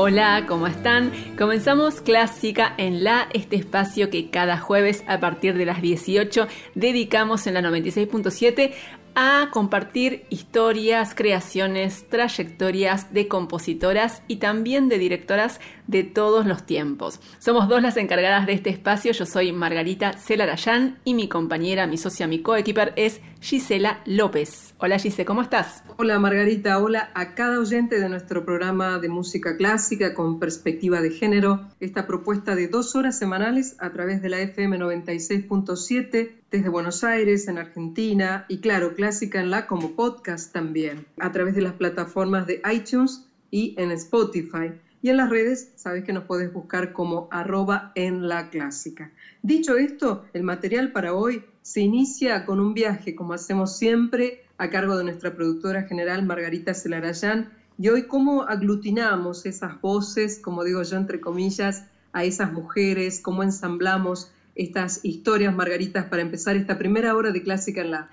[0.00, 1.10] Hola, ¿cómo están?
[1.36, 6.46] Comenzamos Clásica en La, este espacio que cada jueves a partir de las 18
[6.76, 8.74] dedicamos en la 96.7
[9.16, 15.58] a compartir historias, creaciones, trayectorias de compositoras y también de directoras
[15.88, 17.18] de todos los tiempos.
[17.38, 21.96] Somos dos las encargadas de este espacio, yo soy Margarita Celarayán y mi compañera, mi
[21.96, 24.74] socia, mi coequiper es Gisela López.
[24.78, 25.82] Hola Gise, ¿cómo estás?
[25.96, 31.10] Hola Margarita, hola a cada oyente de nuestro programa de música clásica con perspectiva de
[31.10, 37.02] género, esta propuesta de dos horas semanales a través de la FM 96.7 desde Buenos
[37.02, 41.74] Aires, en Argentina, y claro, Clásica en la como podcast también, a través de las
[41.74, 44.72] plataformas de iTunes y en Spotify.
[45.00, 49.12] Y en las redes, sabes que nos puedes buscar como arroba en la clásica.
[49.42, 54.70] Dicho esto, el material para hoy se inicia con un viaje, como hacemos siempre, a
[54.70, 57.50] cargo de nuestra productora general Margarita Celarayán.
[57.78, 63.44] Y hoy cómo aglutinamos esas voces, como digo yo entre comillas, a esas mujeres, cómo
[63.44, 68.10] ensamblamos estas historias, Margaritas, para empezar esta primera hora de Clásica en la...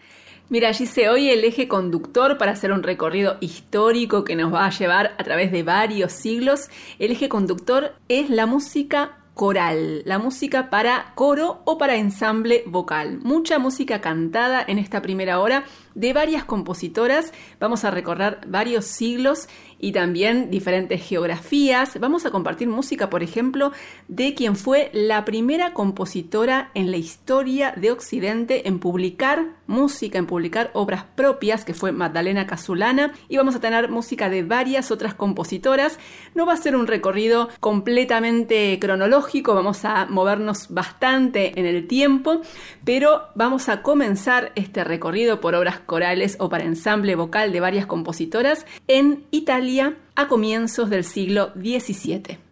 [0.47, 4.69] Mira, Gise, hoy el eje conductor para hacer un recorrido histórico que nos va a
[4.69, 10.69] llevar a través de varios siglos, el eje conductor es la música coral, la música
[10.69, 13.19] para coro o para ensamble vocal.
[13.23, 17.33] Mucha música cantada en esta primera hora de varias compositoras.
[17.59, 21.99] Vamos a recorrer varios siglos y también diferentes geografías.
[21.99, 23.71] Vamos a compartir música, por ejemplo,
[24.07, 30.27] de quien fue la primera compositora en la historia de Occidente en publicar música, en
[30.27, 33.13] publicar obras propias, que fue Magdalena Casulana.
[33.29, 35.99] Y vamos a tener música de varias otras compositoras.
[36.33, 42.41] No va a ser un recorrido completamente cronológico, vamos a movernos bastante en el tiempo,
[42.83, 47.85] pero vamos a comenzar este recorrido por obras corales o para ensamble vocal de varias
[47.85, 52.44] compositoras en Italia a comienzos del siglo XVII.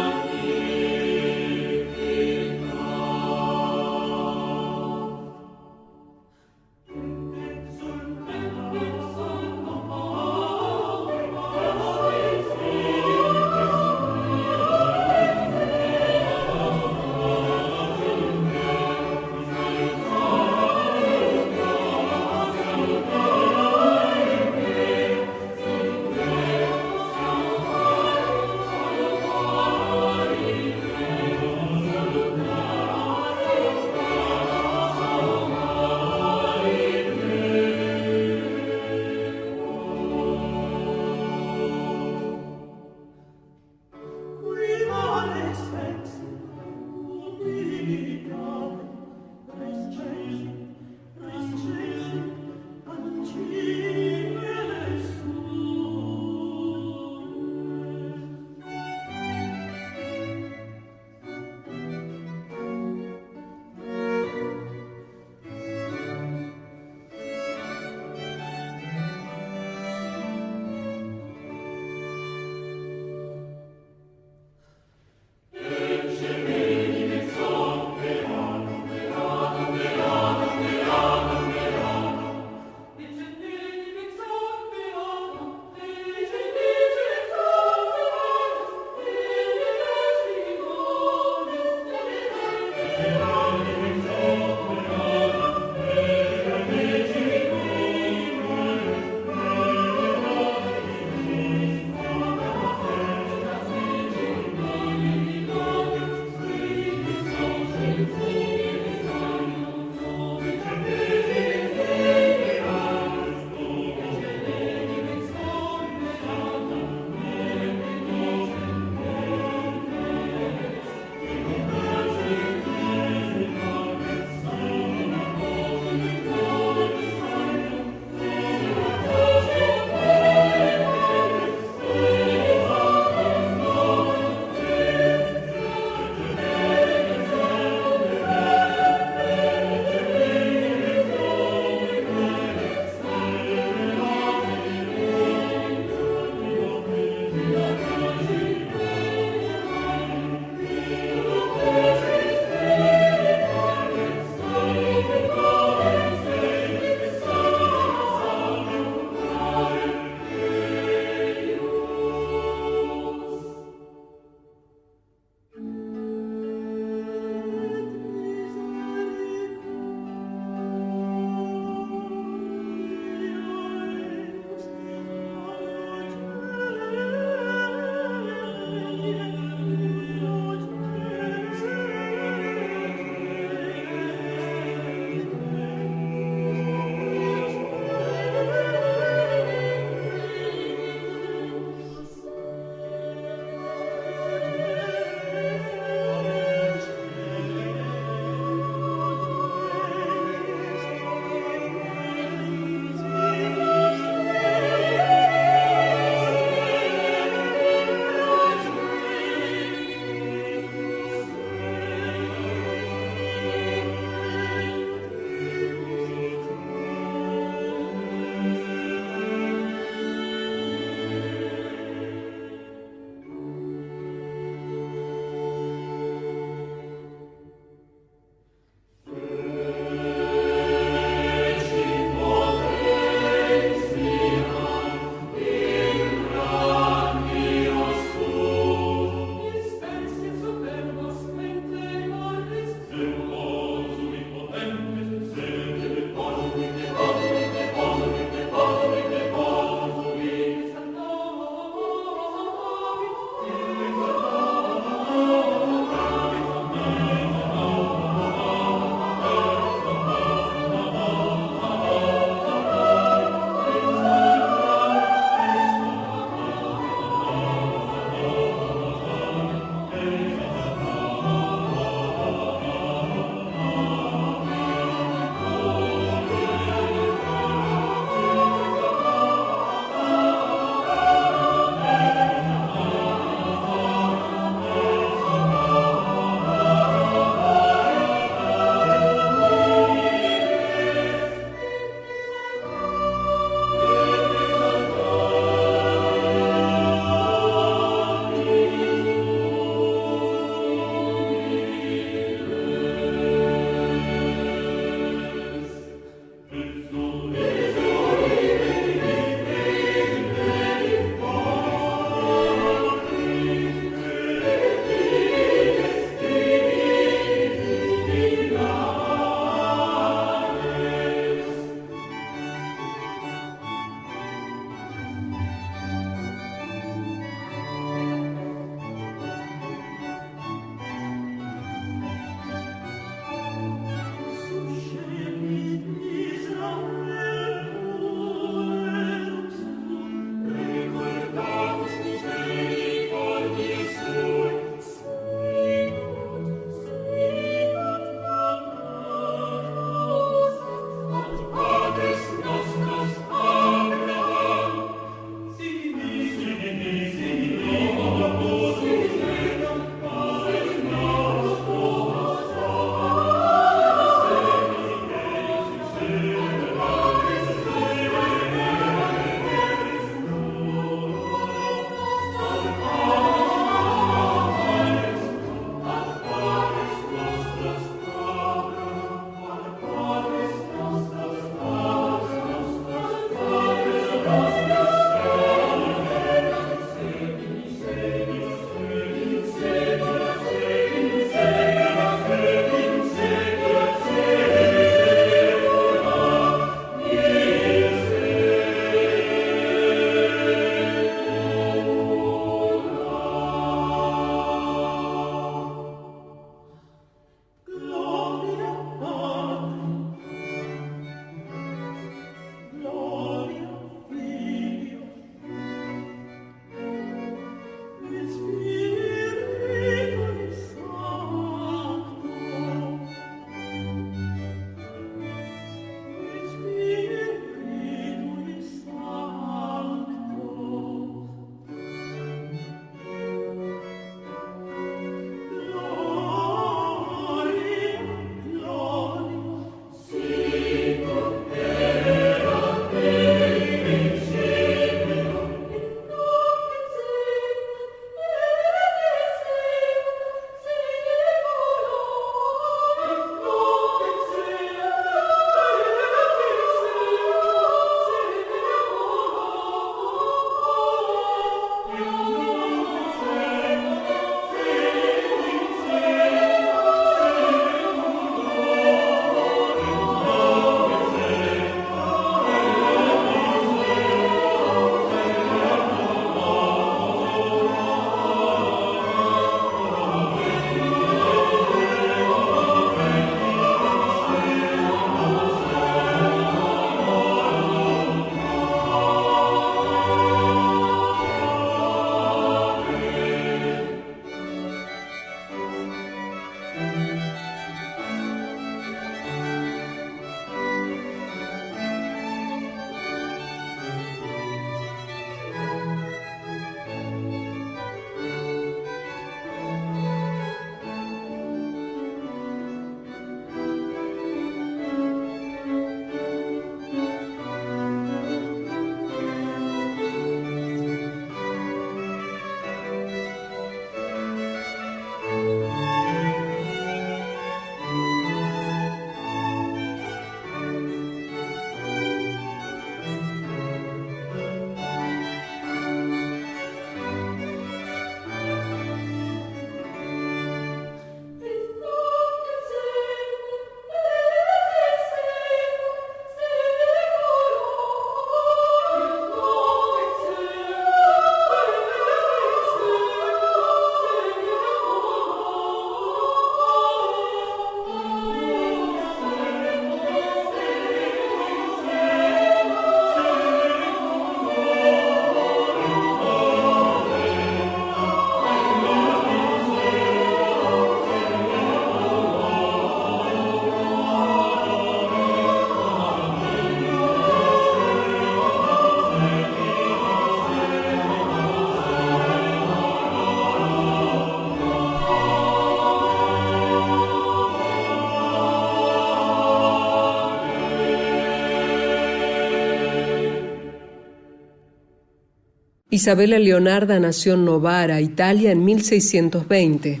[595.98, 600.00] Isabella Leonarda nació en Novara, Italia, en 1620.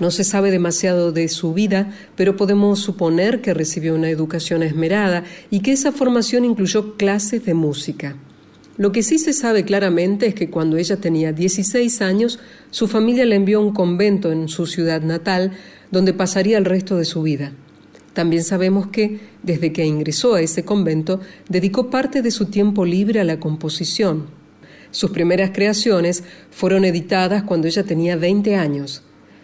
[0.00, 5.22] No se sabe demasiado de su vida, pero podemos suponer que recibió una educación esmerada
[5.48, 8.16] y que esa formación incluyó clases de música.
[8.76, 12.40] Lo que sí se sabe claramente es que cuando ella tenía 16 años,
[12.72, 15.52] su familia la envió a un convento en su ciudad natal,
[15.92, 17.52] donde pasaría el resto de su vida.
[18.14, 23.20] También sabemos que, desde que ingresó a ese convento, dedicó parte de su tiempo libre
[23.20, 24.35] a la composición.
[24.96, 29.02] Sus primeras creaciones fueron editadas cuando ella tenía 20 años.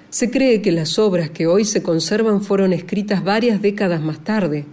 [0.09, 4.65] Se cree que las obras que hoy se conservan fueron escritas varias décadas más tarde.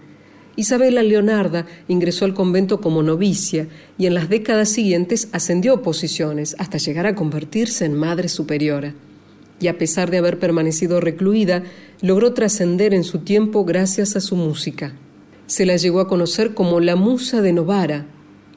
[0.56, 3.68] Isabela Leonarda ingresó al convento como novicia
[3.98, 8.94] y en las décadas siguientes ascendió posiciones hasta llegar a convertirse en madre superiora.
[9.60, 11.62] Y a pesar de haber permanecido recluida,
[12.02, 14.94] logró trascender en su tiempo gracias a su música.
[15.46, 18.06] Se la llegó a conocer como la musa de Novara.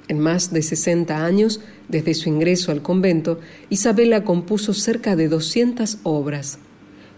[0.09, 1.61] En más de 60 años,
[1.93, 6.59] desde su ingreso al convento, Isabela compuso cerca de 200 obras.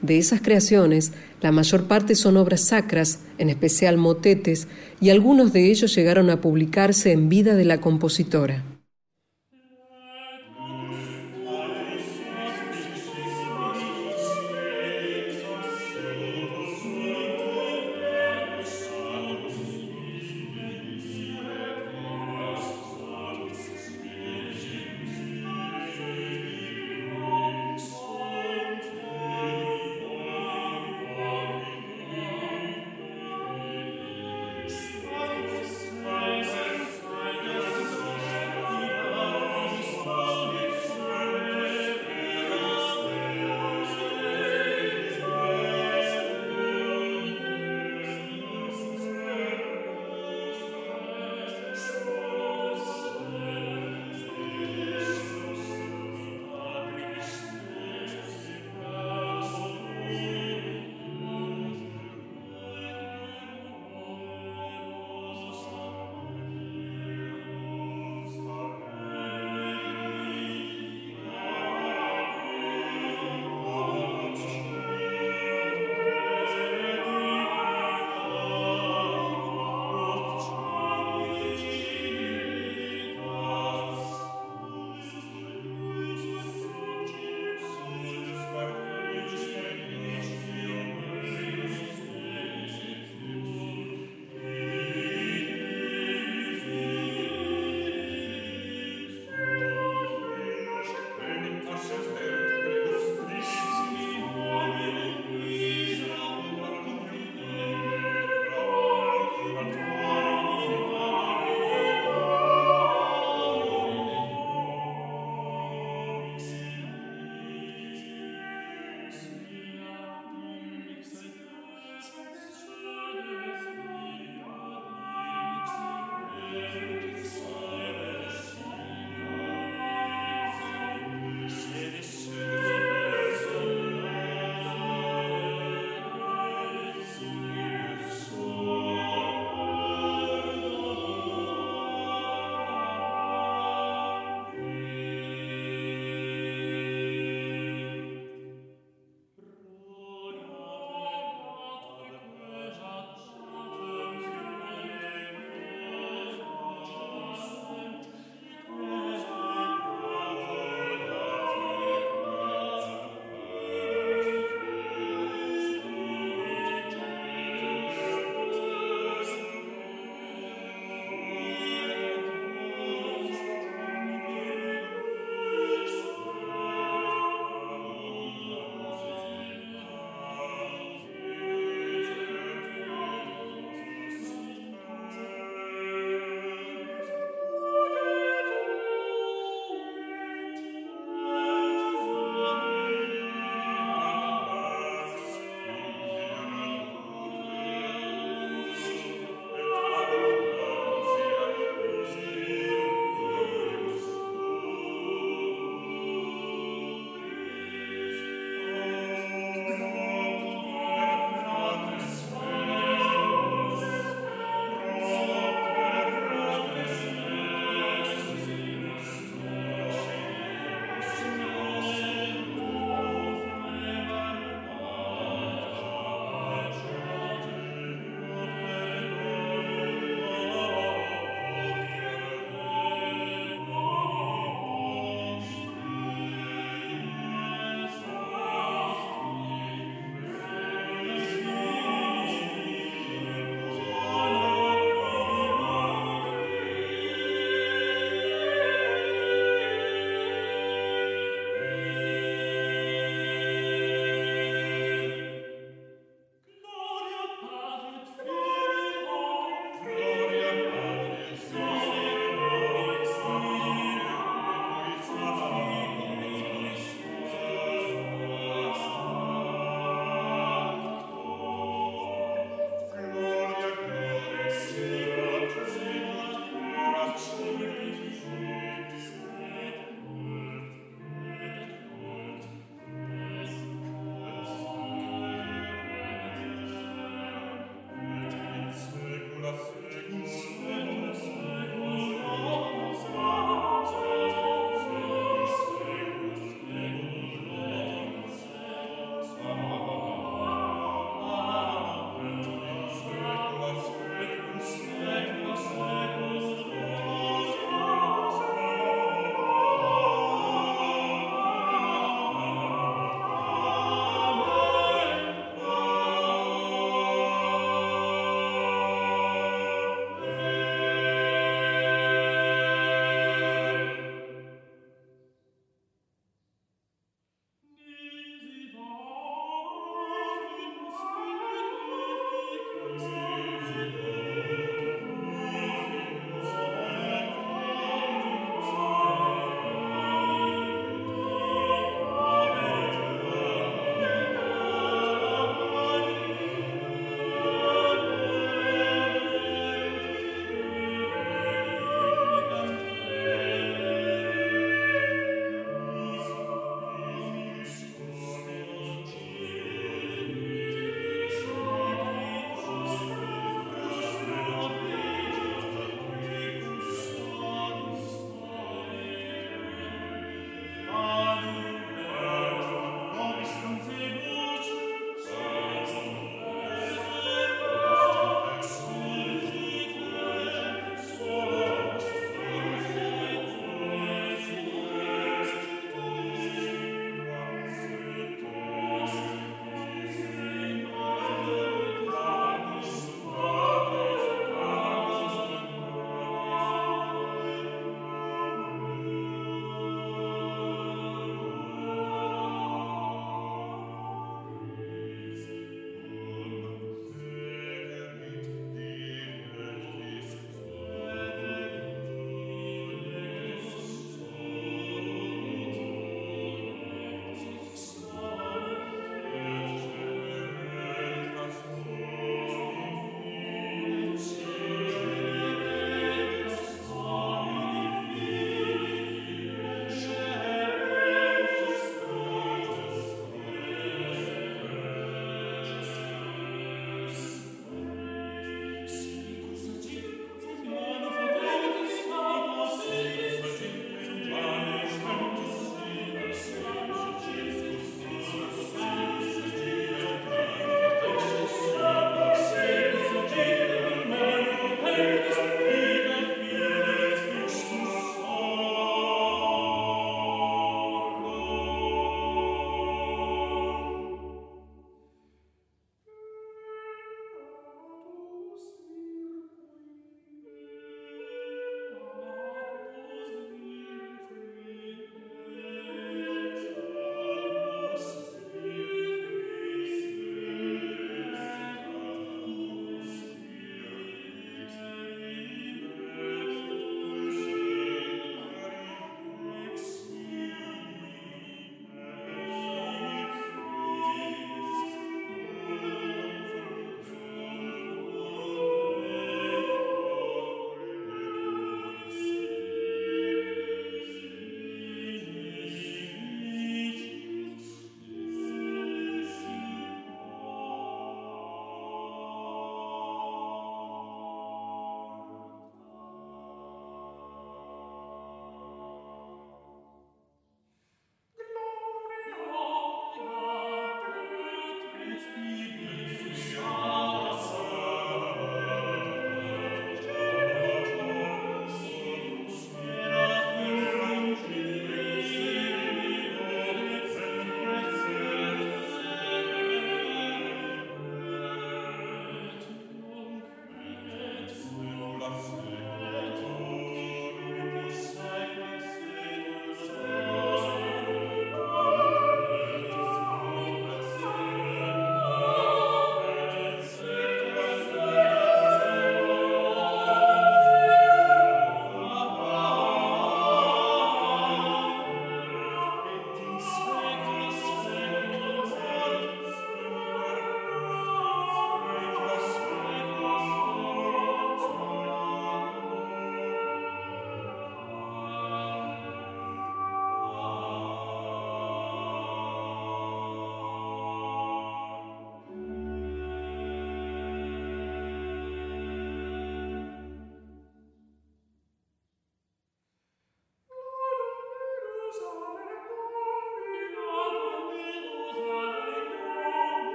[0.00, 1.12] De esas creaciones,
[1.42, 4.68] la mayor parte son obras sacras, en especial motetes,
[5.00, 8.64] y algunos de ellos llegaron a publicarse en vida de la compositora.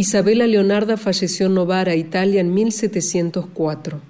[0.00, 4.00] Isabella Leonarda falleció en Novara, Italia, en 1704.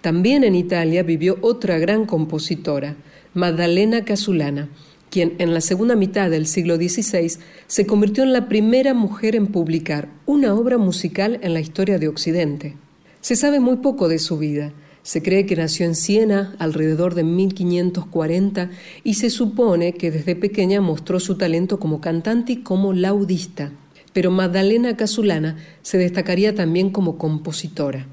[0.00, 2.96] También en Italia vivió otra gran compositora,
[3.32, 4.68] Maddalena Casulana,
[5.10, 9.46] quien en la segunda mitad del siglo XVI se convirtió en la primera mujer en
[9.46, 12.74] publicar una obra musical en la historia de Occidente.
[13.20, 14.72] Se sabe muy poco de su vida.
[15.04, 18.70] Se cree que nació en Siena alrededor de 1540
[19.04, 23.70] y se supone que desde pequeña mostró su talento como cantante y como laudista.
[24.12, 28.06] Pero Maddalena Casulana se destacaría también como compositora.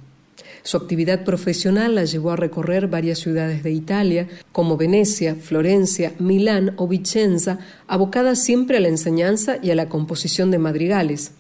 [0.64, 6.74] Su actividad profesional la llevó a recorrer varias ciudades de Italia, como Venecia, Florencia, Milán
[6.78, 11.32] o Vicenza, abocada siempre a la enseñanza y a la composición de madrigales.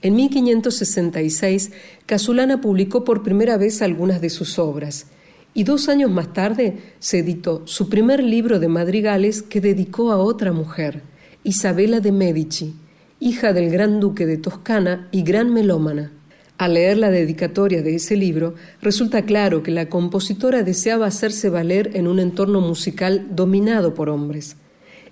[0.00, 1.72] En 1566,
[2.06, 5.06] Casulana publicó por primera vez algunas de sus obras,
[5.54, 10.16] y dos años más tarde se editó su primer libro de madrigales que dedicó a
[10.16, 11.02] otra mujer,
[11.44, 12.74] Isabela de Medici,
[13.22, 16.10] hija del gran duque de Toscana y gran melómana.
[16.58, 21.92] Al leer la dedicatoria de ese libro, resulta claro que la compositora deseaba hacerse valer
[21.94, 24.56] en un entorno musical dominado por hombres.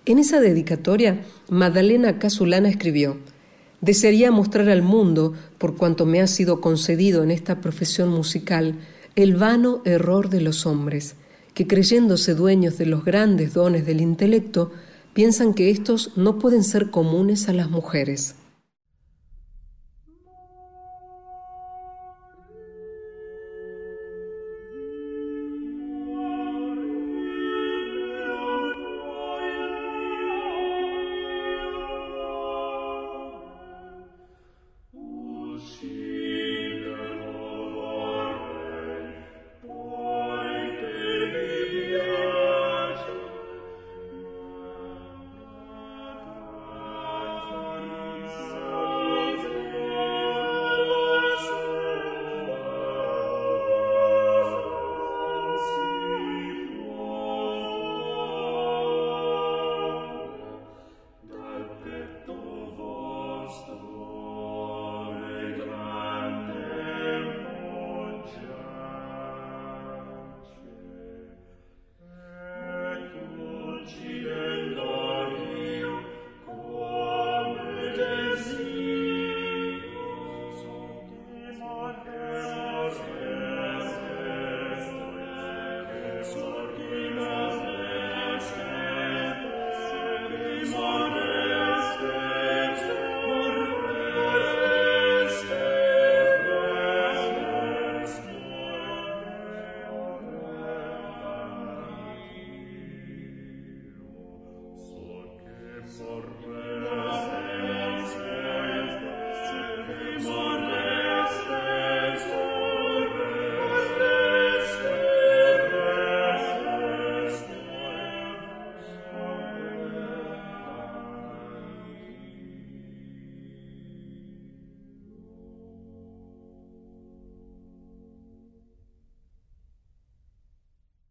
[0.07, 3.17] En esa dedicatoria, Madalena Casulana escribió:
[3.81, 8.75] Desearía mostrar al mundo, por cuanto me ha sido concedido en esta profesión musical,
[9.15, 11.15] el vano error de los hombres,
[11.55, 14.73] que creyéndose dueños de los grandes dones del intelecto,
[15.13, 18.37] piensan que estos no pueden ser comunes a las mujeres.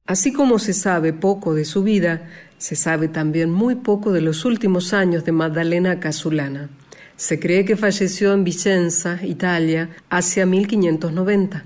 [0.10, 4.44] Así como se sabe poco de su vida, se sabe también muy poco de los
[4.44, 6.72] últimos años de Maddalena Casulana.
[7.16, 11.64] Se cree que falleció en Vicenza, Italia, hacia 1590.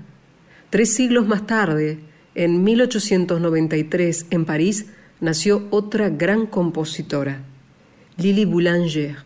[0.68, 2.00] Tres siglos más tarde,
[2.34, 4.88] en 1893, en París,
[5.20, 7.40] nació otra gran compositora,
[8.18, 9.16] Lily Boulanger.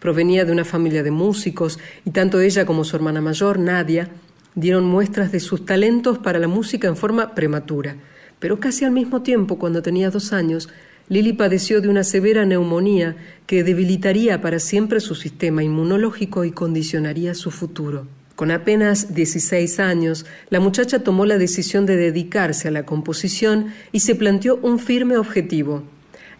[0.00, 4.10] Provenía de una familia de músicos y tanto ella como su hermana mayor, Nadia,
[4.54, 7.96] dieron muestras de sus talentos para la música en forma prematura
[8.38, 10.68] pero casi al mismo tiempo, cuando tenía dos años,
[11.08, 13.16] Lily padeció de una severa neumonía
[13.46, 18.06] que debilitaría para siempre su sistema inmunológico y condicionaría su futuro.
[18.36, 24.00] Con apenas 16 años, la muchacha tomó la decisión de dedicarse a la composición y
[24.00, 25.84] se planteó un firme objetivo,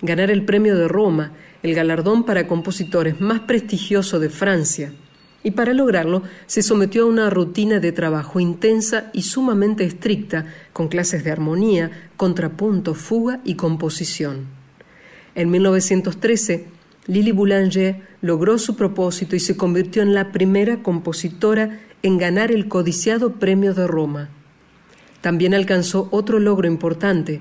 [0.03, 1.33] ganar el premio de Roma,
[1.63, 4.93] el galardón para compositores más prestigioso de Francia
[5.45, 10.89] y para lograrlo se sometió a una rutina de trabajo intensa y sumamente estricta, con
[10.89, 14.47] clases de armonía, contrapunto, fuga y composición.
[15.37, 16.67] En 1913,
[17.07, 22.67] Lily Boulanger logró su propósito y se convirtió en la primera compositora en ganar el
[22.67, 24.31] codiciado Premio de Roma.
[25.21, 27.41] También alcanzó otro logro importante,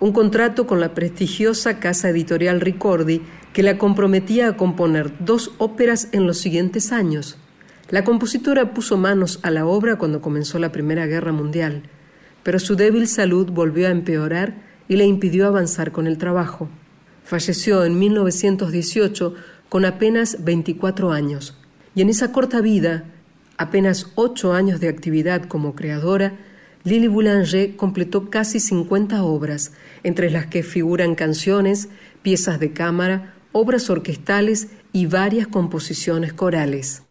[0.00, 3.22] un contrato con la prestigiosa casa editorial Ricordi
[3.58, 7.38] que la comprometía a componer dos óperas en los siguientes años.
[7.90, 11.82] La compositora puso manos a la obra cuando comenzó la Primera Guerra Mundial,
[12.44, 14.54] pero su débil salud volvió a empeorar
[14.86, 16.68] y le impidió avanzar con el trabajo.
[17.24, 19.34] Falleció en 1918
[19.68, 21.58] con apenas 24 años
[21.96, 23.06] Y en esa corta vida,
[23.56, 26.36] apenas ocho años de actividad como creadora,
[26.84, 29.72] Lily Boulanger completó casi 50 obras,
[30.04, 31.88] entre las que figuran canciones,
[32.22, 37.07] piezas de cámara, obras orquestales y varias composiciones corales.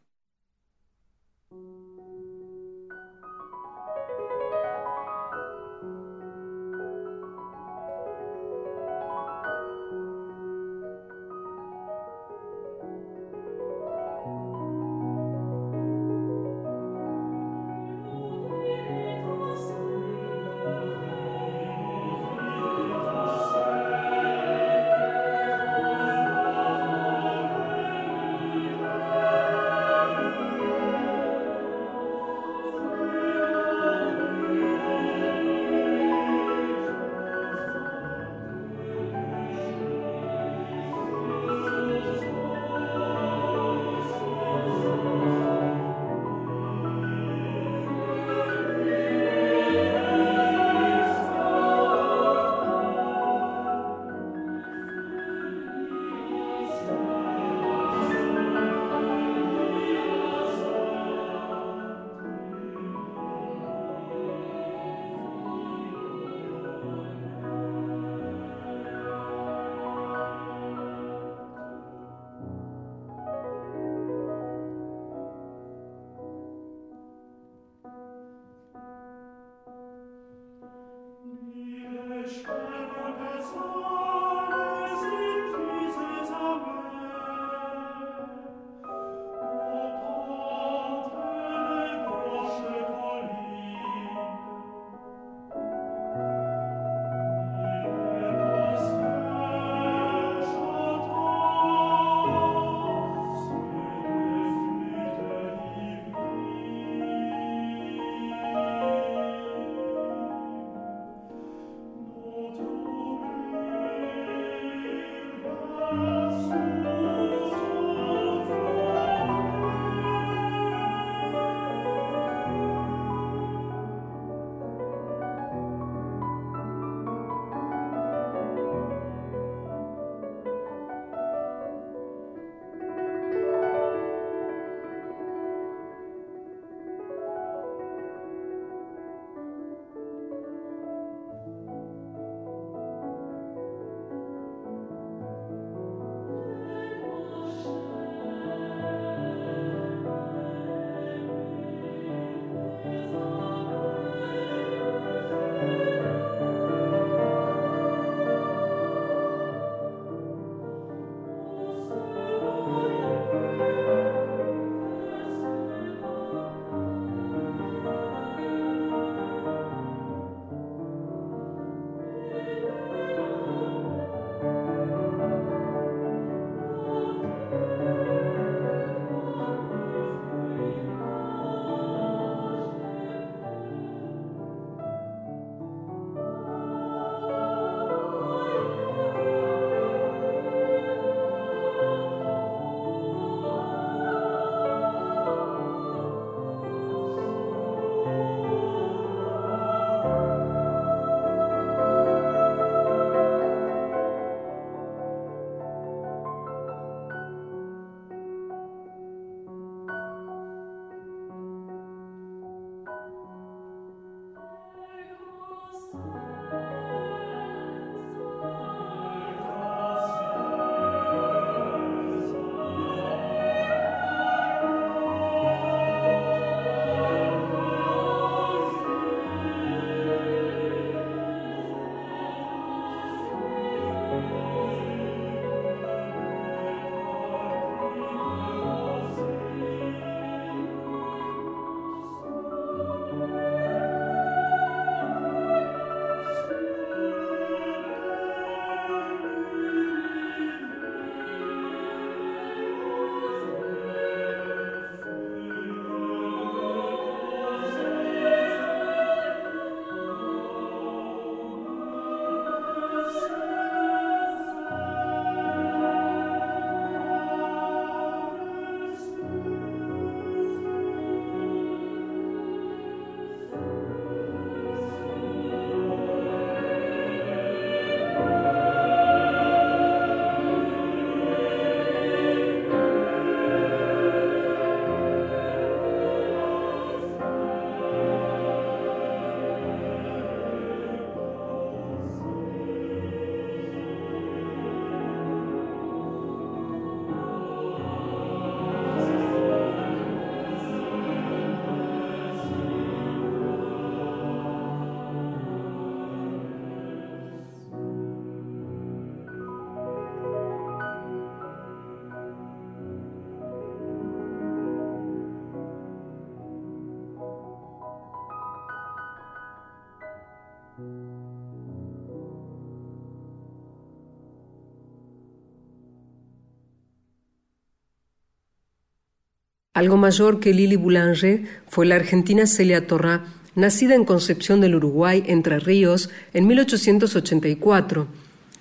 [329.78, 335.24] Algo mayor que Lili Boulanger fue la argentina Celia Torrá, nacida en Concepción del Uruguay,
[335.28, 338.08] Entre Ríos, en 1884.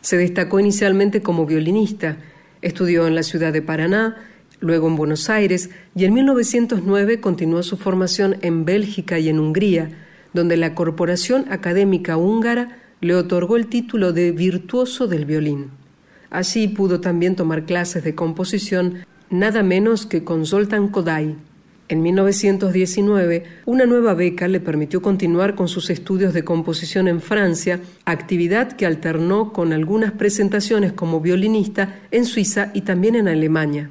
[0.03, 2.19] Se destacó inicialmente como violinista,
[2.61, 4.27] estudió en la ciudad de Paraná,
[4.61, 9.89] luego en Buenos Aires y en 1909 continuó su formación en Bélgica y en Hungría,
[10.35, 15.71] donde la Corporación Académica Húngara le otorgó el título de virtuoso del violín.
[16.29, 21.37] Allí pudo también tomar clases de composición nada menos que con Zoltán Kodály.
[21.89, 27.81] En 1919, una nueva beca le permitió continuar con sus estudios de composición en Francia,
[28.05, 33.91] actividad que alternó con algunas presentaciones como violinista en Suiza y también en Alemania.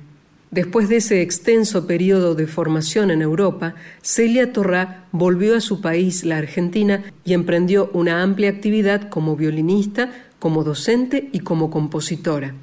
[0.51, 6.25] Después de ese extenso periodo de formación en Europa, Celia Torrá volvió a su país,
[6.25, 12.53] la Argentina, y emprendió una amplia actividad como violinista, como docente y como compositora.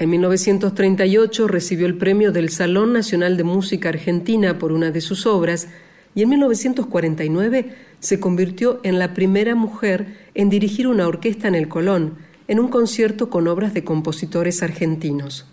[0.00, 5.26] En 1938 recibió el premio del Salón Nacional de Música Argentina por una de sus
[5.26, 5.66] obras
[6.14, 11.66] y en 1949 se convirtió en la primera mujer en dirigir una orquesta en el
[11.66, 12.14] Colón,
[12.46, 15.46] en un concierto con obras de compositores argentinos.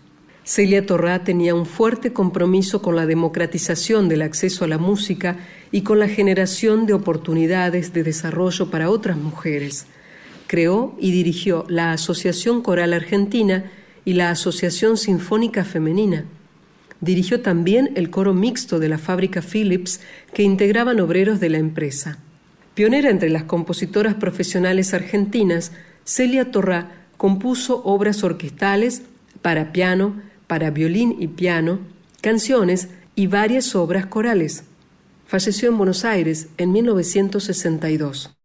[0.44, 5.38] Celia Torrá tenía un fuerte compromiso con la democratización del acceso a la música
[5.72, 9.86] y con la generación de oportunidades de desarrollo para otras mujeres.
[10.46, 13.72] Creó y dirigió la Asociación Coral Argentina
[14.06, 16.24] y la Asociación Sinfónica Femenina.
[17.02, 20.00] Dirigió también el coro mixto de la fábrica Philips
[20.32, 22.18] que integraban obreros de la empresa.
[22.74, 25.72] Pionera entre las compositoras profesionales argentinas,
[26.04, 29.02] Celia Torrá compuso obras orquestales
[29.42, 31.80] para piano, para violín y piano,
[32.22, 34.62] canciones y varias obras corales.
[35.26, 38.36] Falleció en Buenos Aires en 1962.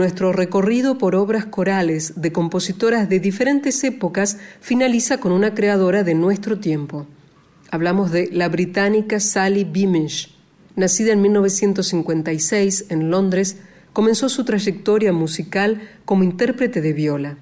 [0.00, 6.14] Nuestro recorrido por obras corales de compositoras de diferentes épocas finaliza con una creadora de
[6.14, 7.06] nuestro tiempo.
[7.70, 10.34] Hablamos de la británica Sally Beamish.
[10.74, 13.58] Nacida en 1956 en Londres,
[13.92, 17.36] comenzó su trayectoria musical como intérprete de viola.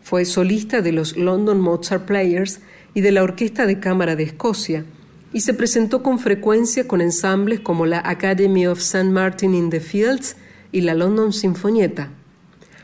[0.00, 2.60] Fue solista de los London Mozart Players
[2.94, 4.86] y de la Orquesta de Cámara de Escocia,
[5.34, 9.10] y se presentó con frecuencia con ensambles como la Academy of St.
[9.10, 10.34] Martin in the Fields
[10.72, 12.10] y la London Sinfonietta.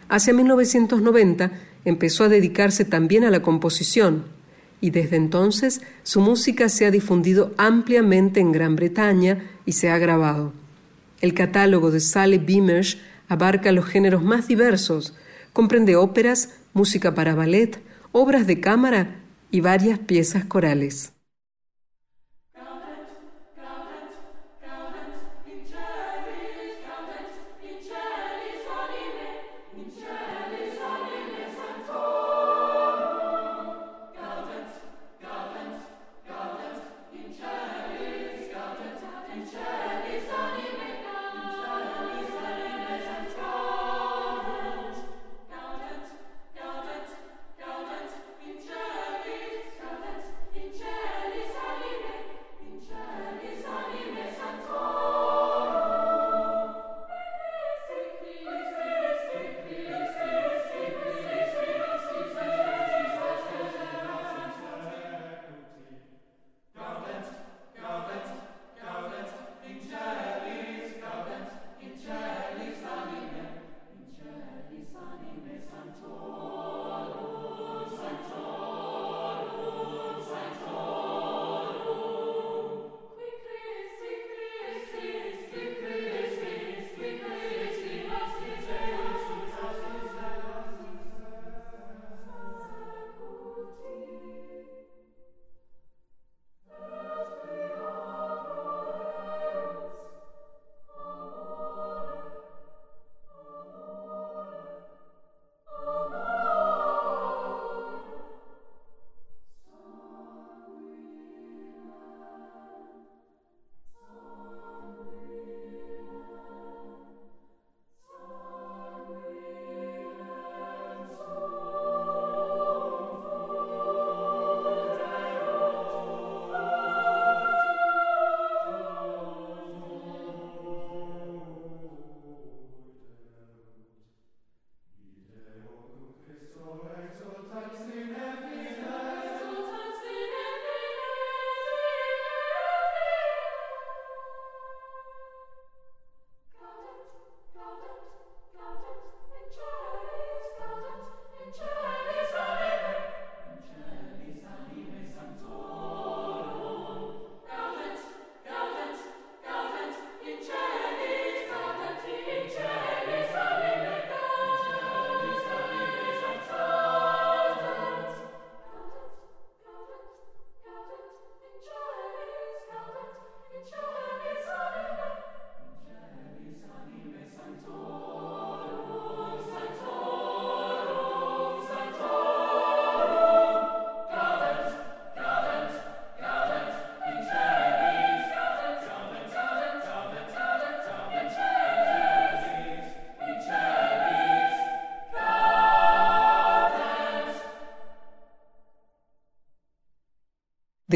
[0.09, 1.53] Hacia 1990
[1.85, 4.25] empezó a dedicarse también a la composición
[4.81, 9.99] y desde entonces su música se ha difundido ampliamente en Gran Bretaña y se ha
[9.99, 10.53] grabado.
[11.21, 15.15] El catálogo de Sally Beamish abarca los géneros más diversos,
[15.53, 17.81] comprende óperas, música para ballet,
[18.13, 19.17] obras de cámara
[19.51, 21.16] y varias piezas corales.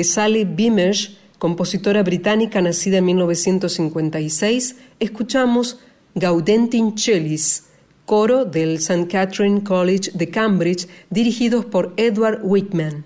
[0.01, 5.79] De Sally Beamish, compositora británica nacida en 1956, escuchamos
[6.15, 7.65] Gaudentin Chelis,
[8.07, 9.09] coro del St.
[9.09, 13.05] Catherine College de Cambridge, dirigidos por Edward Whitman.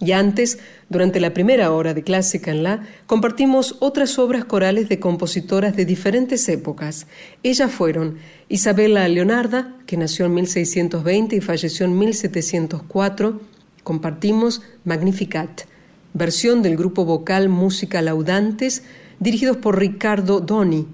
[0.00, 0.58] Y antes,
[0.88, 5.84] durante la primera hora de Clásica en La, compartimos otras obras corales de compositoras de
[5.84, 7.08] diferentes épocas.
[7.42, 8.16] Ellas fueron
[8.48, 13.38] Isabella Leonarda, que nació en 1620 y falleció en 1704,
[13.82, 15.70] compartimos Magnificat,
[16.14, 18.82] versión del grupo vocal Música Laudantes,
[19.18, 20.86] dirigidos por Ricardo Doni,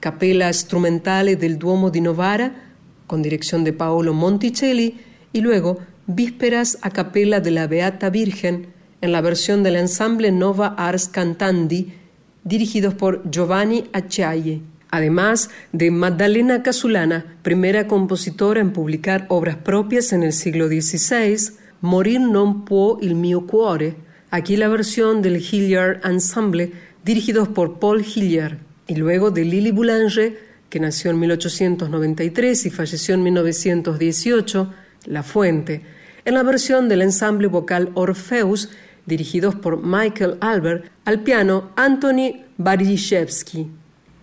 [0.00, 2.52] capela instrumentales del Duomo di Novara,
[3.06, 4.98] con dirección de Paolo Monticelli,
[5.32, 8.66] y luego Vísperas a capella de la Beata Virgen,
[9.00, 11.94] en la versión del ensamble Nova Ars Cantandi,
[12.42, 14.60] dirigidos por Giovanni Acciaie.
[14.90, 22.20] Además de Maddalena Casulana, primera compositora en publicar obras propias en el siglo XVI, Morir
[22.20, 23.96] non può il mio cuore,
[24.32, 26.72] Aquí la versión del Hilliard Ensemble,
[27.04, 33.16] dirigidos por Paul Hilliard, y luego de Lily Boulanger, que nació en 1893 y falleció
[33.16, 34.72] en 1918,
[35.06, 35.82] La Fuente,
[36.24, 38.70] en la versión del ensamble vocal Orpheus,
[39.04, 43.68] dirigidos por Michael Albert, al piano Anthony Barishevsky.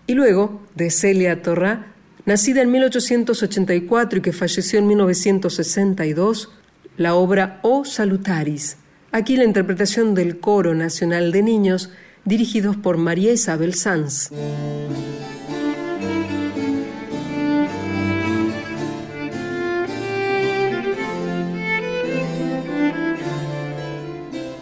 [0.07, 1.87] Y luego de Celia Torra,
[2.25, 6.49] nacida en 1884 y que falleció en 1962,
[6.95, 8.77] la obra O Salutaris,
[9.11, 11.89] Aquí la interpretación del Coro Nacional de Niños
[12.25, 14.31] dirigidos por María Isabel Sanz.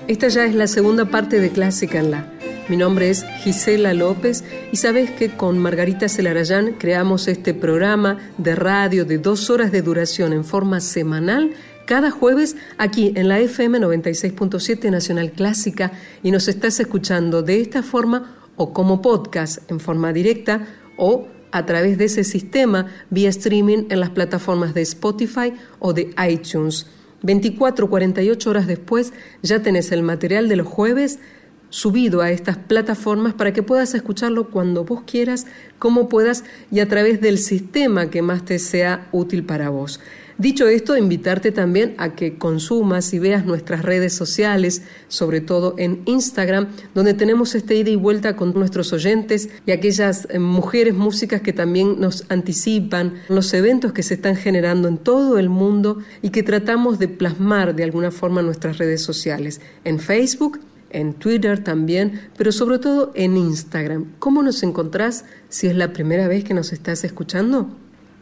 [0.07, 2.31] Esta ya es la segunda parte de Clásica en la.
[2.69, 8.55] Mi nombre es Gisela López y sabes que con Margarita Celarayán creamos este programa de
[8.55, 11.51] radio de dos horas de duración en forma semanal
[11.86, 15.91] cada jueves aquí en la FM 96.7 Nacional Clásica
[16.23, 20.67] y nos estás escuchando de esta forma o como podcast en forma directa
[20.97, 26.13] o a través de ese sistema vía streaming en las plataformas de Spotify o de
[26.27, 26.88] iTunes.
[27.21, 31.19] 24 48 horas después ya tenés el material de los jueves
[31.69, 35.45] subido a estas plataformas para que puedas escucharlo cuando vos quieras,
[35.79, 39.99] como puedas y a través del sistema que más te sea útil para vos.
[40.38, 46.01] Dicho esto, invitarte también a que consumas y veas nuestras redes sociales, sobre todo en
[46.05, 51.39] Instagram, donde tenemos este ida y vuelta con nuestros oyentes y aquellas eh, mujeres músicas
[51.39, 56.31] que también nos anticipan los eventos que se están generando en todo el mundo y
[56.31, 60.59] que tratamos de plasmar de alguna forma nuestras redes sociales, en Facebook,
[60.89, 64.11] en Twitter también, pero sobre todo en Instagram.
[64.19, 67.69] ¿Cómo nos encontrás si es la primera vez que nos estás escuchando?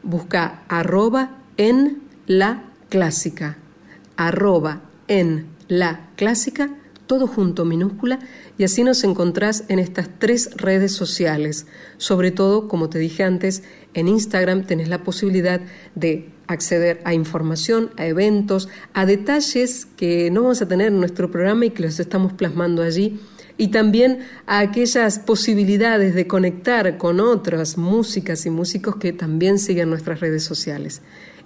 [0.03, 3.58] Busca arroba en la clásica,
[4.18, 6.70] arroba en la clásica,
[7.08, 8.20] todo junto minúscula,
[8.58, 11.66] y así nos encontrás en estas tres redes sociales.
[11.97, 15.62] Sobre todo, como te dije antes, en Instagram tenés la posibilidad
[15.95, 21.32] de acceder a información, a eventos, a detalles que no vamos a tener en nuestro
[21.32, 23.20] programa y que los estamos plasmando allí
[23.58, 29.89] y también a aquellas posibilidades de conectar con otras músicas y músicos que también siguen
[29.89, 31.01] nuestras redes sociales.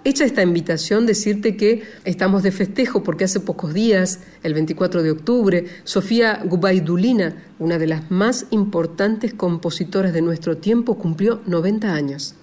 [0.07, 5.11] Hecha esta invitación, decirte que estamos de festejo porque hace pocos días, el 24 de
[5.11, 12.35] octubre, Sofía Gubaidulina, una de las más importantes compositoras de nuestro tiempo, cumplió 90 años.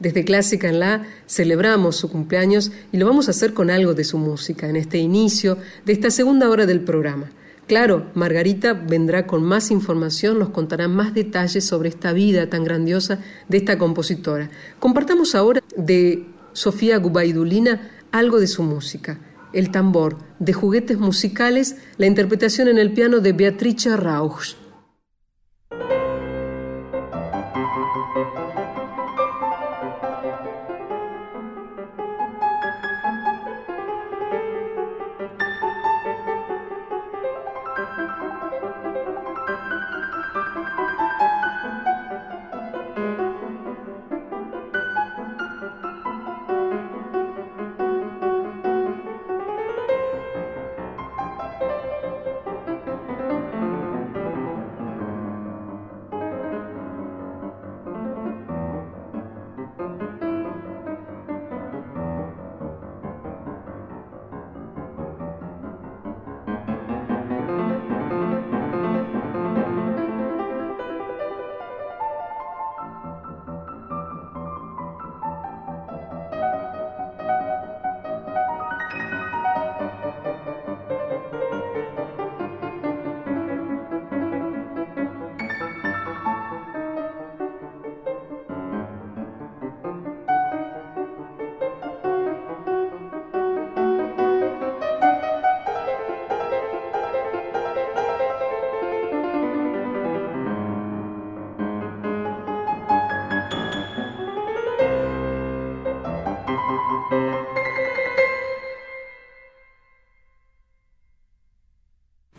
[0.00, 4.04] Desde Clásica en La celebramos su cumpleaños y lo vamos a hacer con algo de
[4.04, 5.56] su música en este inicio
[5.86, 7.30] de esta segunda hora del programa.
[7.66, 13.18] Claro, Margarita vendrá con más información, nos contará más detalles sobre esta vida tan grandiosa
[13.48, 14.50] de esta compositora.
[14.78, 19.20] Compartamos ahora de Sofía Gubaidulina algo de su música.
[19.52, 24.56] El tambor, de juguetes musicales, la interpretación en el piano de Beatrice Rauch.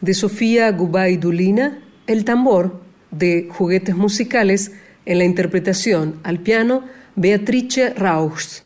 [0.10, 2.82] De Sofía Gubaidulina, el tambor
[3.12, 4.72] de juguetes musicales
[5.06, 6.84] en la interpretación al piano
[7.16, 8.66] Beatrice Rauchs.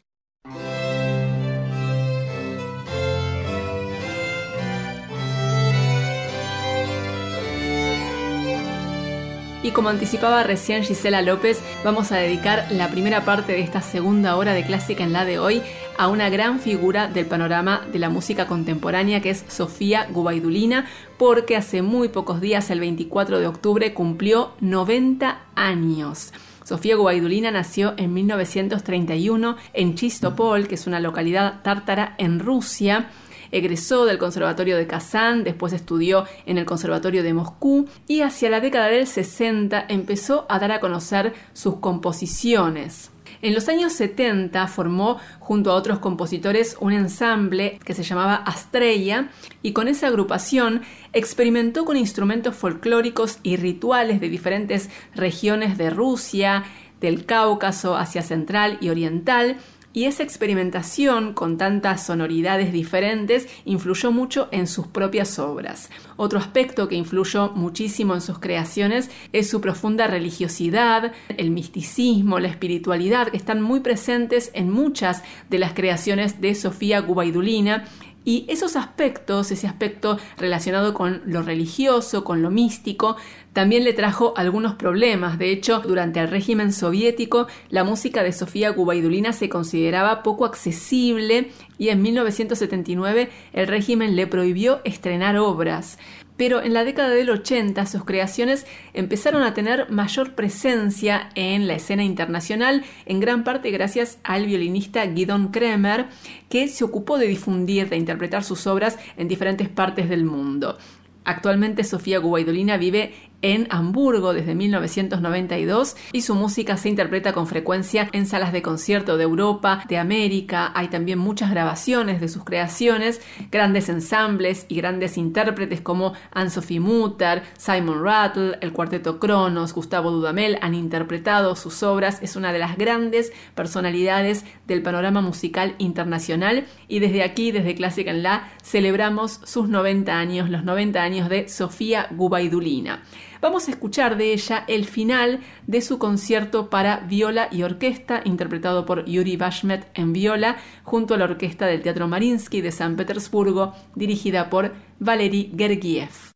[9.63, 14.37] Y como anticipaba recién Gisela López, vamos a dedicar la primera parte de esta segunda
[14.37, 15.61] hora de clásica en la de hoy
[15.97, 20.85] a una gran figura del panorama de la música contemporánea que es Sofía Gubaidulina,
[21.17, 26.33] porque hace muy pocos días, el 24 de octubre, cumplió 90 años.
[26.63, 33.09] Sofía Gubaidulina nació en 1931 en Chistopol, que es una localidad tártara en Rusia,
[33.51, 38.59] egresó del Conservatorio de Kazán, después estudió en el Conservatorio de Moscú y hacia la
[38.59, 43.12] década del 60 empezó a dar a conocer sus composiciones.
[43.43, 49.31] En los años 70 formó junto a otros compositores un ensamble que se llamaba Astrella
[49.61, 50.81] y con esa agrupación
[51.11, 56.63] experimentó con instrumentos folclóricos y rituales de diferentes regiones de Rusia,
[57.01, 59.57] del Cáucaso, Asia Central y Oriental,
[59.93, 65.89] y esa experimentación con tantas sonoridades diferentes influyó mucho en sus propias obras.
[66.17, 72.47] Otro aspecto que influyó muchísimo en sus creaciones es su profunda religiosidad, el misticismo, la
[72.47, 77.85] espiritualidad, que están muy presentes en muchas de las creaciones de Sofía Gubaidulina
[78.25, 83.17] y esos aspectos, ese aspecto relacionado con lo religioso, con lo místico,
[83.53, 85.37] también le trajo algunos problemas.
[85.37, 91.51] De hecho, durante el régimen soviético, la música de Sofía Gubaidulina se consideraba poco accesible
[91.77, 95.97] y en 1979 el régimen le prohibió estrenar obras
[96.37, 101.75] pero en la década del 80 sus creaciones empezaron a tener mayor presencia en la
[101.75, 106.07] escena internacional, en gran parte gracias al violinista Guidon Kremer,
[106.49, 110.77] que se ocupó de difundir, de interpretar sus obras en diferentes partes del mundo.
[111.25, 113.13] Actualmente Sofía Gubaidulina vive
[113.43, 119.17] en Hamburgo desde 1992 y su música se interpreta con frecuencia en salas de concierto
[119.17, 120.71] de Europa, de América.
[120.73, 123.21] Hay también muchas grabaciones de sus creaciones,
[123.51, 130.57] grandes ensambles y grandes intérpretes como Anne-Sophie Mutter, Simon Rattle, el cuarteto Kronos, Gustavo Dudamel
[130.61, 132.19] han interpretado sus obras.
[132.23, 138.11] Es una de las grandes personalidades del panorama musical internacional y desde aquí, desde Clásica
[138.11, 143.03] en La, celebramos sus 90 años, los 90 años de Sofía Gubaidulina.
[143.43, 148.85] Vamos a escuchar de ella el final de su concierto para viola y orquesta, interpretado
[148.85, 153.73] por Yuri Bashmet en viola, junto a la orquesta del Teatro Marinsky de San Petersburgo,
[153.95, 156.32] dirigida por Valery Gergiev.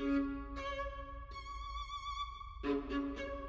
[0.00, 0.40] Thank
[2.90, 3.39] you.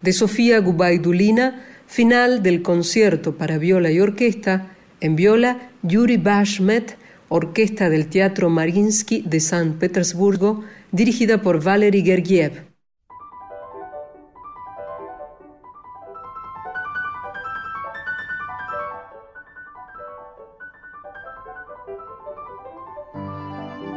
[0.00, 6.96] De Sofía Gubaidulina, final del concierto para viola y orquesta, en viola Yuri Bashmet,
[7.28, 10.62] orquesta del Teatro Mariinsky de San Petersburgo,
[10.92, 12.68] dirigida por Valery Gergiev.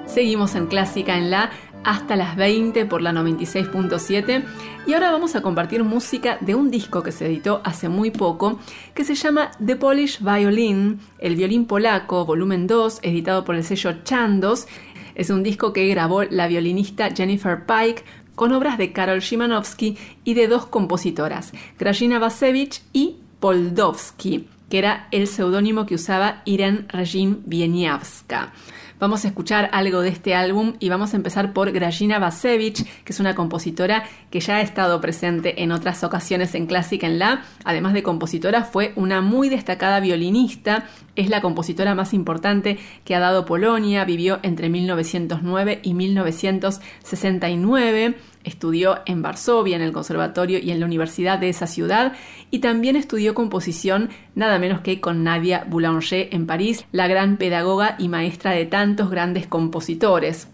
[0.08, 1.52] Seguimos en Clásica en la
[1.84, 4.44] hasta las 20 por la 96.7
[4.88, 8.60] y ahora vamos a compartir música de un disco que se editó hace muy poco
[8.94, 14.04] que se llama The Polish Violin, el violín polaco, volumen 2, editado por el sello
[14.04, 14.68] Chandos.
[15.16, 18.04] Es un disco que grabó la violinista Jennifer Pike
[18.36, 25.08] con obras de Karol Szymanowski y de dos compositoras, Grażyna Basevich y Poldowski, que era
[25.12, 28.54] el seudónimo que usaba Irene Regin Wieniawska.
[29.02, 33.14] Vamos a escuchar algo de este álbum y vamos a empezar por Grajina Basevich, que
[33.14, 37.42] es una compositora que ya ha estado presente en otras ocasiones en Clásica en La.
[37.64, 40.86] Además de compositora, fue una muy destacada violinista.
[41.16, 44.06] Es la compositora más importante que ha dado Polonia.
[44.06, 51.40] Vivió entre 1909 y 1969 Estudió en Varsovia, en el conservatorio y en la universidad
[51.40, 52.14] de esa ciudad
[52.50, 57.96] y también estudió composición nada menos que con Nadia Boulanger en París, la gran pedagoga
[57.98, 60.48] y maestra de tantos grandes compositores.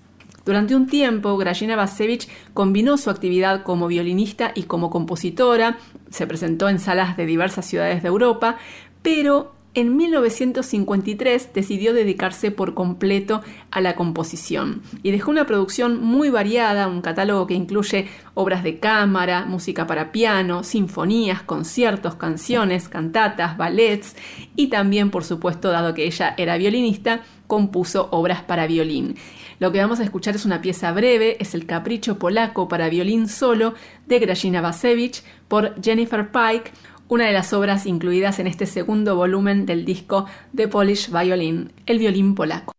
[0.48, 5.78] Durante un tiempo, Grajina Basevich combinó su actividad como violinista y como compositora,
[6.10, 8.58] se presentó en salas de diversas ciudades de Europa,
[9.02, 16.32] pero en 1953 decidió dedicarse por completo a la composición y dejó una producción muy
[16.32, 23.56] variada, un catálogo que incluye obras de cámara, música para piano, sinfonías, conciertos, canciones, cantatas,
[23.56, 24.16] ballets
[24.56, 29.16] y también, por supuesto, dado que ella era violinista, compuso obras para violín.
[29.60, 33.30] Lo que vamos a escuchar es una pieza breve, es el Capricho Polaco para violín
[33.30, 33.76] solo
[34.08, 36.72] de Grażyna Basevich por Jennifer Pike,
[37.10, 40.26] una de las obras incluidas en este segundo volumen del disco
[40.56, 42.77] The Polish Violin, el violín polaco.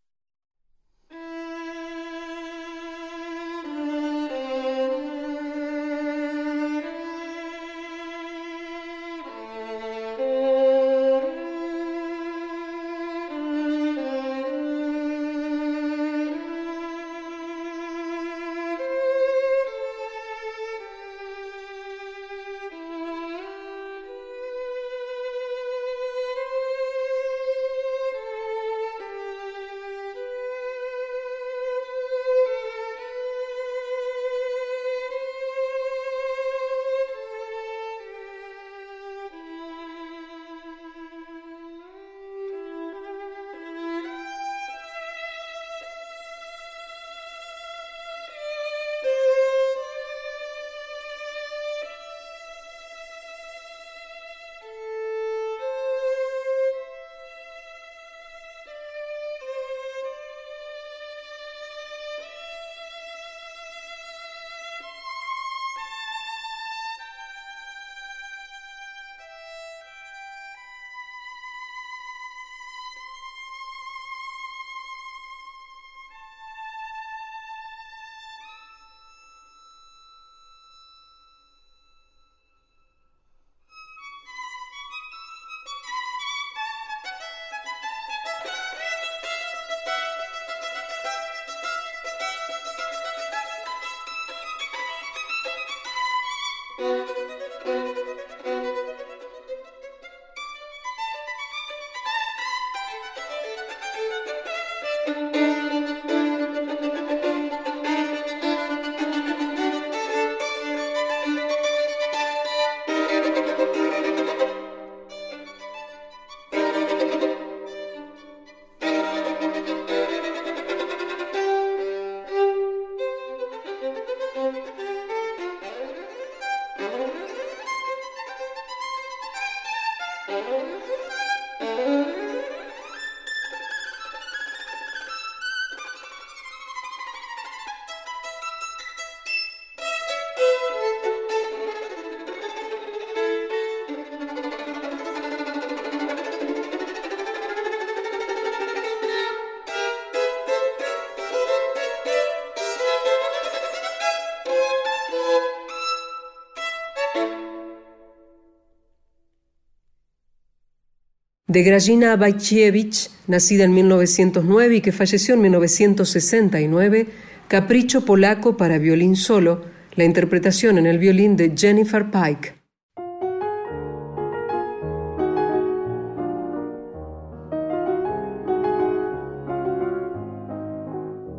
[161.48, 167.06] De Grajina Bajkiewicz, nacida en 1909 y que falleció en 1969,
[167.48, 169.62] Capricho Polaco para violín solo,
[169.94, 172.54] la interpretación en el violín de Jennifer Pike.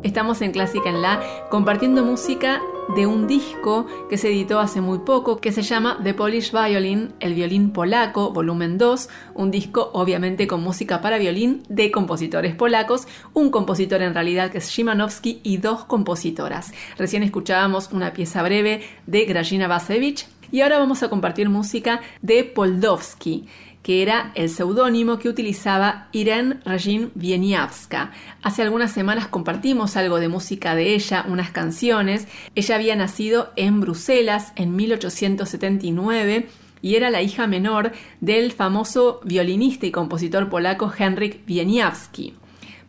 [0.02, 2.60] Estamos en Clásica en La compartiendo música
[2.94, 7.12] de un disco que se editó hace muy poco que se llama The Polish Violin,
[7.20, 13.06] el violín polaco, volumen 2, un disco obviamente con música para violín de compositores polacos,
[13.32, 16.72] un compositor en realidad que es Szymanowski y dos compositoras.
[16.98, 22.44] Recién escuchábamos una pieza breve de Grażyna Basevich y ahora vamos a compartir música de
[22.44, 23.46] Poldowski
[23.82, 28.12] que era el seudónimo que utilizaba Irene Regine Wieniawska.
[28.42, 32.28] Hace algunas semanas compartimos algo de música de ella, unas canciones.
[32.54, 36.48] Ella había nacido en Bruselas en 1879
[36.82, 42.34] y era la hija menor del famoso violinista y compositor polaco Henryk Wieniawski.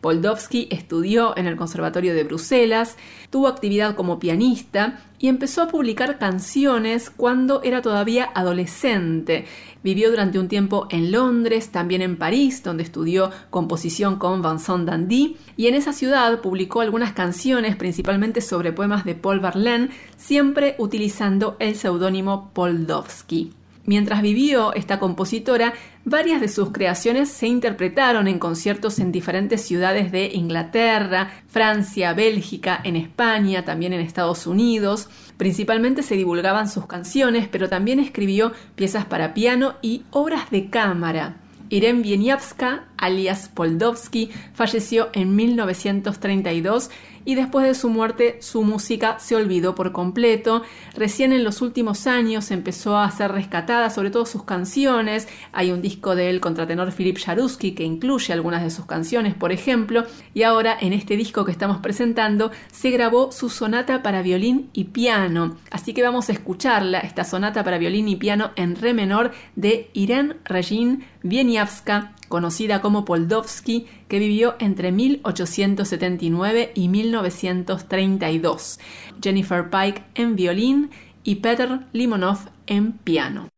[0.02, 2.96] Poldowski estudió en el Conservatorio de Bruselas,
[3.30, 9.46] tuvo actividad como pianista y empezó a publicar canciones cuando era todavía adolescente.
[9.84, 15.36] Vivió durante un tiempo en Londres, también en París, donde estudió composición con Vincent Dandy,
[15.56, 21.56] y en esa ciudad publicó algunas canciones, principalmente sobre poemas de Paul Verlaine, siempre utilizando
[21.60, 23.52] el seudónimo Poldowski.
[23.84, 30.12] Mientras vivió esta compositora, varias de sus creaciones se interpretaron en conciertos en diferentes ciudades
[30.12, 35.08] de Inglaterra, Francia, Bélgica, en España, también en Estados Unidos.
[35.36, 41.38] Principalmente se divulgaban sus canciones, pero también escribió piezas para piano y obras de cámara.
[41.72, 46.90] Irene Wieniawska, alias Poldovsky, falleció en 1932
[47.24, 50.62] y después de su muerte su música se olvidó por completo.
[50.94, 55.28] Recién en los últimos años empezó a ser rescatada, sobre todo sus canciones.
[55.52, 60.04] Hay un disco del contratenor Philip Jaruski que incluye algunas de sus canciones, por ejemplo,
[60.34, 64.84] y ahora en este disco que estamos presentando se grabó su sonata para violín y
[64.84, 65.56] piano.
[65.70, 69.90] Así que vamos a escucharla, esta sonata para violín y piano en re menor de
[69.92, 78.80] Irene Regine Wieniawska conocida como Poldovsky, que vivió entre 1879 y 1932,
[79.22, 80.90] Jennifer Pike en violín
[81.24, 83.51] y Peter Limonov en piano.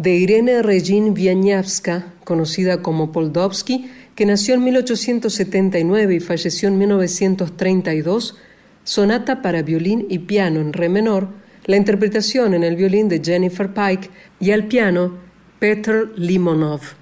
[0.00, 8.38] De Irene Regine Wieniawska, conocida como Poldovsky, que nació en 1879 y falleció en 1932,
[8.82, 11.28] sonata para violín y piano en re menor,
[11.66, 14.08] la interpretación en el violín de Jennifer Pike
[14.40, 15.18] y al piano
[15.58, 16.99] Petr Limonov.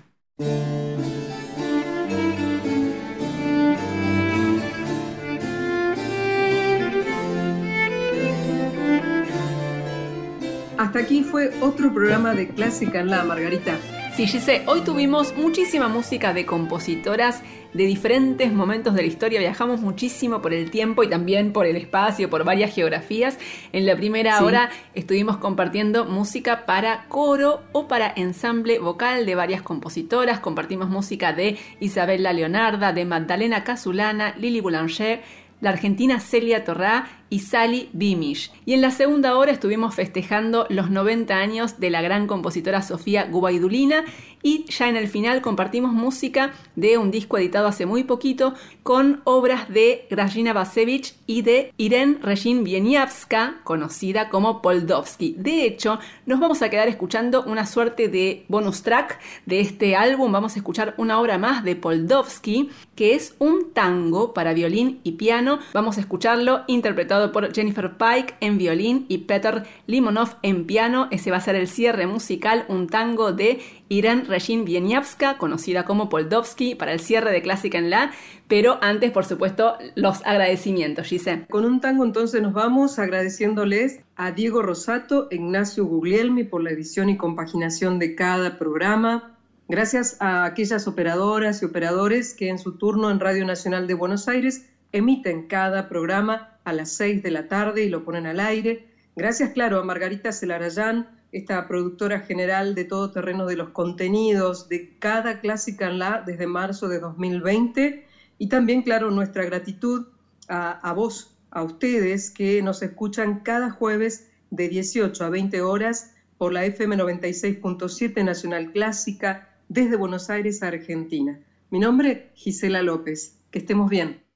[11.38, 13.76] Fue otro programa de Clásica en la Margarita.
[14.12, 19.38] Sí, Gise, hoy tuvimos muchísima música de compositoras de diferentes momentos de la historia.
[19.38, 23.38] Viajamos muchísimo por el tiempo y también por el espacio, por varias geografías.
[23.72, 29.62] En la primera hora estuvimos compartiendo música para coro o para ensamble vocal de varias
[29.62, 30.40] compositoras.
[30.40, 35.22] Compartimos música de Isabella Leonarda, de Magdalena Casulana, Lili Boulanger,
[35.60, 38.50] la argentina Celia Torrá y Sally Bimish.
[38.64, 43.24] Y en la segunda hora estuvimos festejando los 90 años de la gran compositora Sofía
[43.24, 44.04] Gubaidulina
[44.42, 49.20] y ya en el final compartimos música de un disco editado hace muy poquito con
[49.24, 55.34] obras de Grażyna Basevich y de Irene Regine Wieniawska, conocida como Poldovsky.
[55.36, 60.30] De hecho, nos vamos a quedar escuchando una suerte de bonus track de este álbum.
[60.30, 65.12] Vamos a escuchar una obra más de Poldovsky, que es un tango para violín y
[65.12, 65.58] piano.
[65.74, 71.08] Vamos a escucharlo interpretado por Jennifer Pike en violín y Peter Limonov en piano.
[71.10, 76.08] Ese va a ser el cierre musical, un tango de Irene Regine Wieniawska, conocida como
[76.08, 78.12] Poldovsky, para el cierre de Clásica en La.
[78.48, 81.46] Pero antes, por supuesto, los agradecimientos, Gise.
[81.50, 87.08] Con un tango entonces nos vamos agradeciéndoles a Diego Rosato, Ignacio Guglielmi por la edición
[87.08, 89.34] y compaginación de cada programa.
[89.68, 94.26] Gracias a aquellas operadoras y operadores que en su turno en Radio Nacional de Buenos
[94.26, 98.86] Aires emiten cada programa a las 6 de la tarde y lo ponen al aire.
[99.16, 104.96] Gracias, claro, a Margarita Celarayán, esta productora general de todo terreno de los contenidos de
[104.98, 108.06] cada clásica en la desde marzo de 2020.
[108.38, 110.06] Y también, claro, nuestra gratitud
[110.48, 116.52] a, vos, a ustedes que nos escuchan cada jueves de 18 a 20 horas por
[116.52, 121.38] la FM 96.7 Nacional Clásica desde Buenos Aires, Argentina.
[121.70, 123.34] Mi nombre, Gisela López.
[123.50, 124.27] Que estemos bien.